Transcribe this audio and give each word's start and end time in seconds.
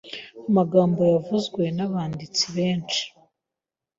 amagambo 0.49 1.01
yavuzwe 1.13 1.63
nabanditsi 1.75 2.45
benshi 2.55 3.03